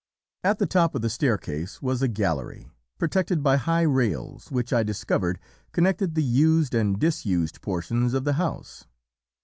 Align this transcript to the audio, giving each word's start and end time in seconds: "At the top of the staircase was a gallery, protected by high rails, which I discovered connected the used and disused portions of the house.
"At 0.43 0.57
the 0.57 0.65
top 0.65 0.95
of 0.95 1.03
the 1.03 1.11
staircase 1.11 1.79
was 1.79 2.01
a 2.01 2.07
gallery, 2.07 2.71
protected 2.97 3.43
by 3.43 3.57
high 3.57 3.83
rails, 3.83 4.49
which 4.49 4.73
I 4.73 4.81
discovered 4.81 5.39
connected 5.73 6.15
the 6.15 6.23
used 6.23 6.73
and 6.73 6.97
disused 6.99 7.61
portions 7.61 8.15
of 8.15 8.23
the 8.23 8.33
house. 8.33 8.87